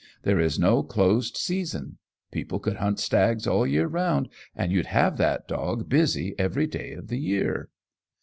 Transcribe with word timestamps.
There 0.23 0.39
is 0.39 0.57
no 0.57 0.81
closed 0.81 1.37
season. 1.37 1.99
People 2.31 2.57
could 2.59 2.77
hunt 2.77 2.99
stags 2.99 3.45
all 3.45 3.65
the 3.65 3.69
year 3.69 3.85
round, 3.85 4.29
and 4.55 4.71
you'd 4.71 4.87
have 4.87 5.17
that 5.17 5.47
dog 5.47 5.89
busy 5.89 6.33
every 6.39 6.65
day 6.65 6.93
of 6.93 7.07
the 7.09 7.19
year." 7.19 7.69